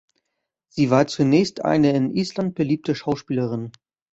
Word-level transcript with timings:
Sie 0.69 0.89
war 0.89 1.05
zunächst 1.05 1.63
eine 1.63 1.91
in 1.91 2.09
Island 2.09 2.55
beliebte 2.55 2.95
Schauspielerin. 2.95 3.71